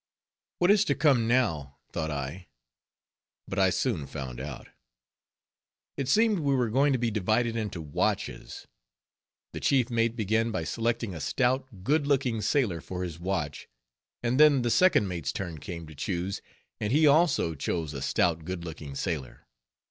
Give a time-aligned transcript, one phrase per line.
[0.57, 2.47] What is to come now, thought I;
[3.47, 4.67] but I soon found out.
[5.95, 8.65] It seemed we were going to be divided into watches.
[9.53, 13.67] The chief mate began by selecting a stout good looking sailor for his watch;
[14.23, 16.41] and then the second mate's turn came to choose,
[16.79, 19.45] and he also chose a stout good looking sailor.